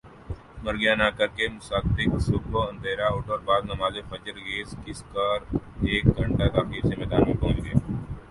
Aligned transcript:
مر 0.63 0.75
کیا 0.77 0.93
نا 0.95 1.07
کر 1.17 1.27
کے 1.35 1.45
مصداق 1.49 1.83
صبح 2.27 2.53
ہ 2.53 2.67
اندھیر 2.69 2.99
اٹھ 3.07 3.29
اور 3.31 3.39
بعد 3.49 3.61
نماز 3.65 3.93
فجر 4.09 4.35
گیرز 4.45 4.71
کس 4.83 4.99
کر 5.13 5.37
ایک 5.87 6.03
گھنٹہ 6.17 6.47
تاخیر 6.55 6.83
سے 6.87 6.95
میدان 6.99 7.21
میں 7.27 7.37
پہنچ 7.41 7.57
گ 7.59 7.67